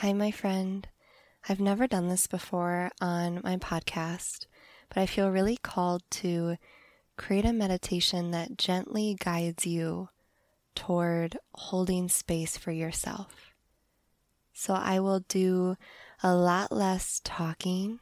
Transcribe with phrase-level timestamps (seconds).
[0.00, 0.86] Hi, my friend.
[1.48, 4.44] I've never done this before on my podcast,
[4.90, 6.58] but I feel really called to
[7.16, 10.10] create a meditation that gently guides you
[10.74, 13.54] toward holding space for yourself.
[14.52, 15.78] So I will do
[16.22, 17.98] a lot less talking,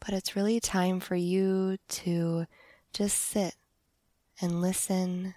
[0.00, 2.46] but it's really time for you to
[2.92, 3.54] just sit
[4.40, 5.36] and listen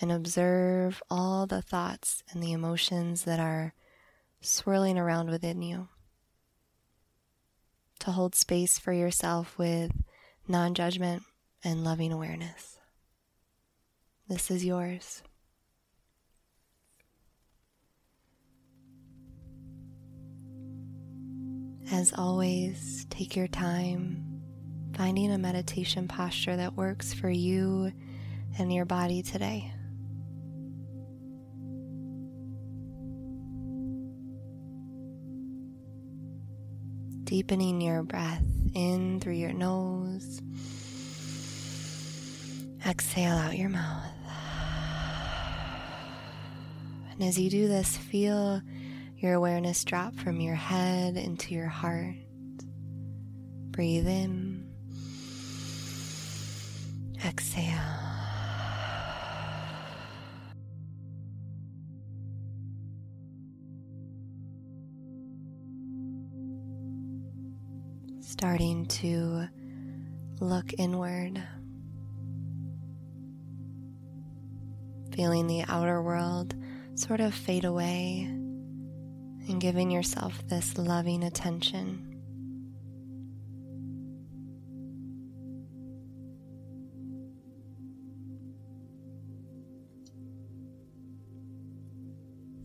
[0.00, 3.74] and observe all the thoughts and the emotions that are
[4.40, 5.88] swirling around within you.
[8.00, 9.90] To hold space for yourself with
[10.46, 11.22] non judgment
[11.64, 12.78] and loving awareness.
[14.28, 15.22] This is yours.
[21.90, 24.28] As always, take your time
[24.94, 27.92] finding a meditation posture that works for you
[28.58, 29.72] and your body today.
[37.28, 38.42] Deepening your breath
[38.74, 40.40] in through your nose.
[42.86, 44.06] Exhale out your mouth.
[47.12, 48.62] And as you do this, feel
[49.18, 52.16] your awareness drop from your head into your heart.
[53.72, 54.66] Breathe in.
[57.22, 58.07] Exhale.
[68.38, 69.48] Starting to
[70.38, 71.42] look inward,
[75.12, 76.54] feeling the outer world
[76.94, 78.20] sort of fade away,
[79.48, 82.04] and giving yourself this loving attention.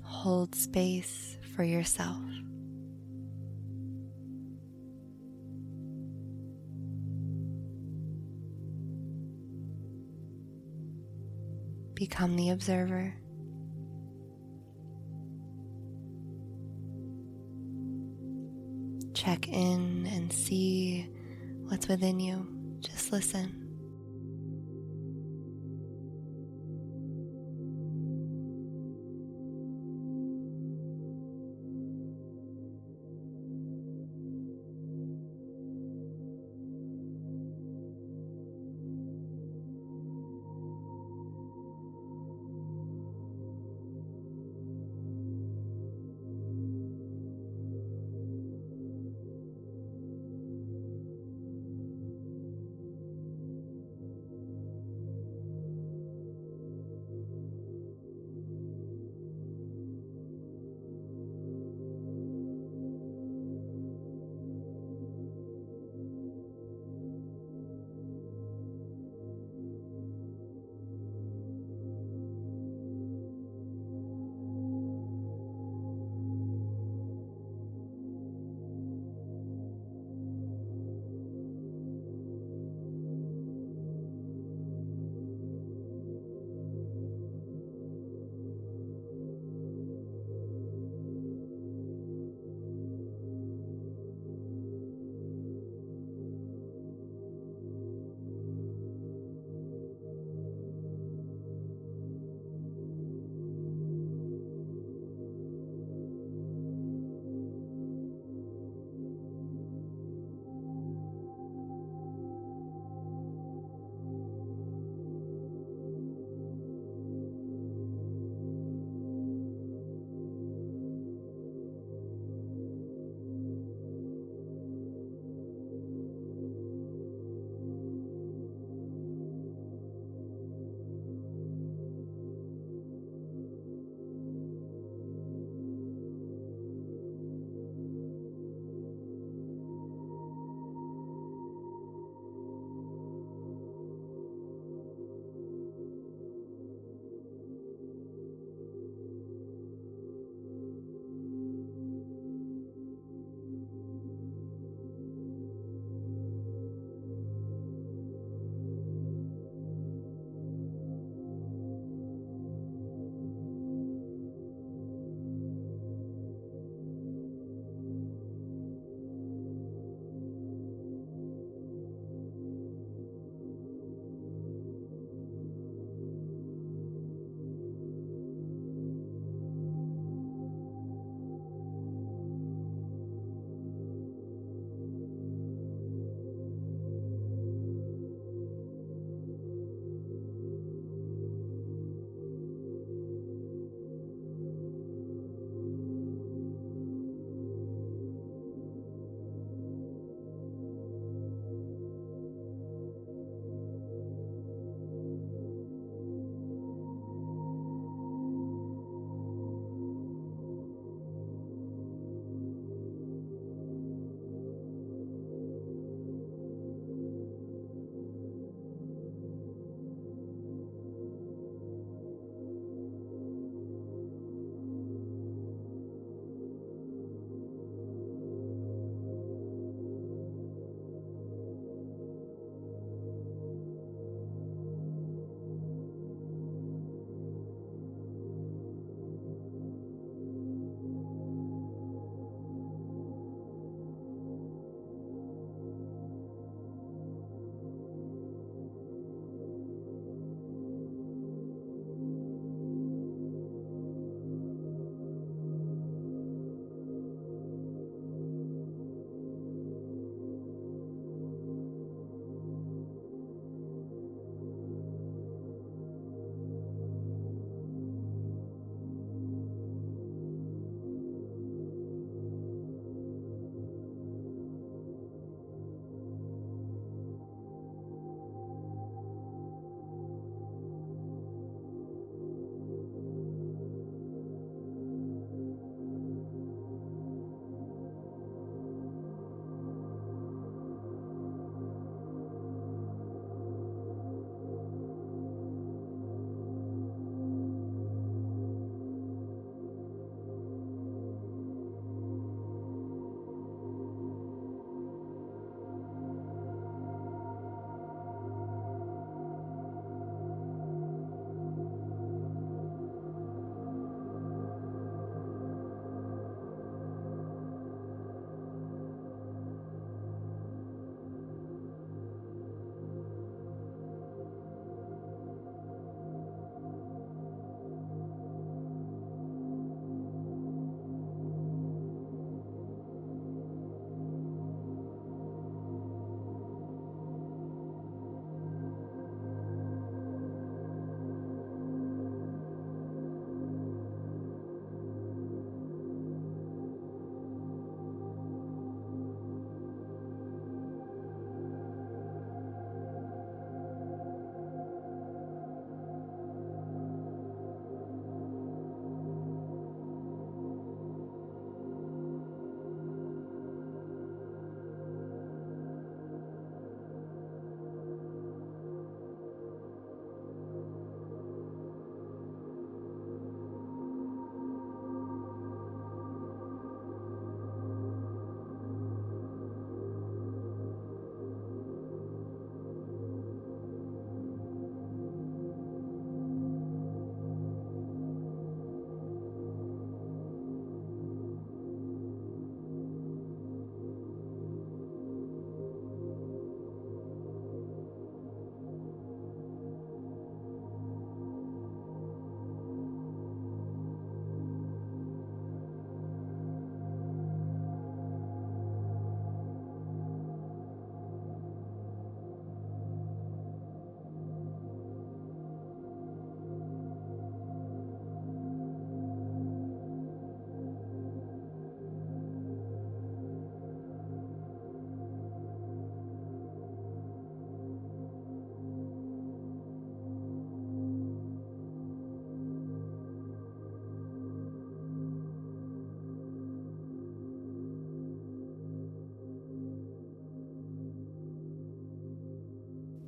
[0.04, 2.33] Hold space for yourself.
[12.04, 13.14] Become the observer.
[19.14, 21.10] Check in and see
[21.70, 22.46] what's within you.
[22.82, 23.63] Just listen.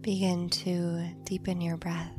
[0.05, 2.11] Begin to deepen your breath.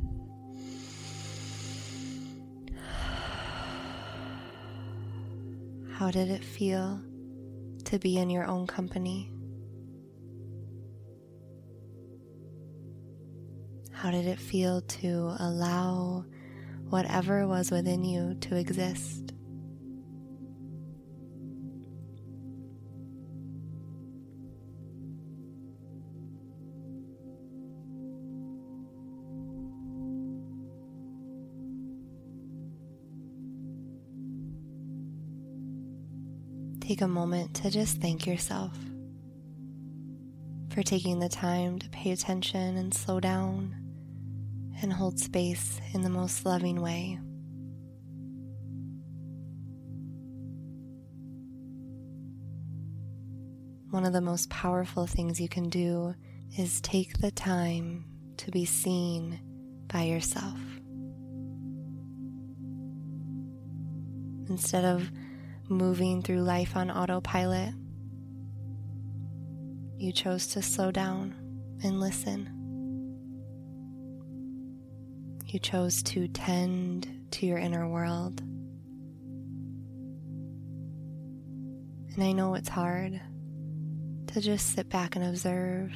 [5.93, 7.01] How did it feel
[7.85, 9.31] to be in your own company?
[13.93, 16.25] How did it feel to allow
[16.89, 19.31] whatever was within you to exist?
[36.87, 38.71] Take a moment to just thank yourself
[40.69, 43.75] for taking the time to pay attention and slow down
[44.81, 47.19] and hold space in the most loving way.
[53.89, 56.15] One of the most powerful things you can do
[56.57, 58.05] is take the time
[58.37, 59.41] to be seen
[59.89, 60.57] by yourself.
[64.47, 65.11] Instead of
[65.69, 67.73] moving through life on autopilot,
[69.97, 71.35] you chose to slow down
[71.83, 72.53] and listen.
[75.45, 78.41] You chose to tend to your inner world.
[82.13, 83.21] And I know it's hard
[84.27, 85.91] to just sit back and observe.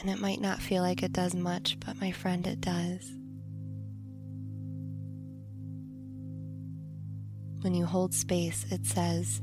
[0.00, 3.10] And it might not feel like it does much, but my friend, it does.
[7.62, 9.40] When you hold space, it says,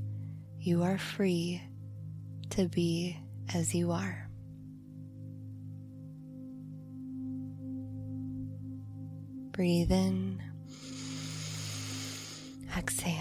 [0.59, 1.61] You are free
[2.49, 3.17] to be
[3.53, 4.29] as you are.
[9.51, 10.43] Breathe in,
[12.77, 13.15] exhale.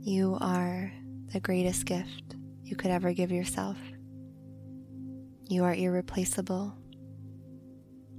[0.00, 0.90] You are
[1.34, 3.76] the greatest gift you could ever give yourself.
[5.50, 6.76] You are irreplaceable.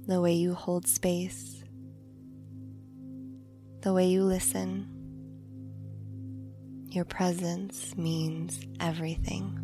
[0.08, 1.62] The way you hold space,
[3.82, 4.88] the way you listen,
[6.90, 9.60] your presence means everything.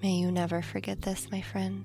[0.00, 1.84] May you never forget this, my friend.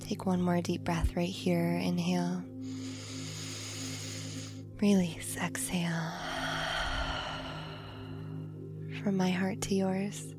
[0.00, 1.78] Take one more deep breath right here.
[1.80, 2.42] Inhale.
[4.80, 5.36] Release.
[5.36, 6.43] Exhale
[9.04, 10.34] from my heart to yours.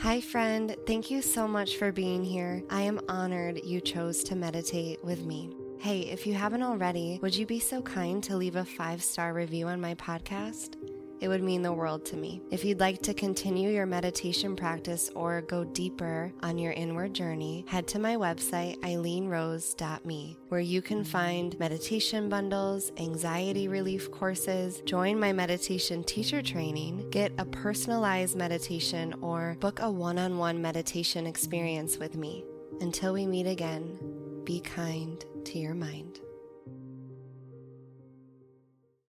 [0.00, 0.74] Hi, friend.
[0.86, 2.62] Thank you so much for being here.
[2.70, 5.54] I am honored you chose to meditate with me.
[5.78, 9.34] Hey, if you haven't already, would you be so kind to leave a five star
[9.34, 10.76] review on my podcast?
[11.20, 12.40] It would mean the world to me.
[12.50, 17.66] If you'd like to continue your meditation practice or go deeper on your inward journey,
[17.68, 25.20] head to my website, eileenrose.me, where you can find meditation bundles, anxiety relief courses, join
[25.20, 31.26] my meditation teacher training, get a personalized meditation, or book a one on one meditation
[31.26, 32.44] experience with me.
[32.80, 33.98] Until we meet again,
[34.44, 36.20] be kind to your mind.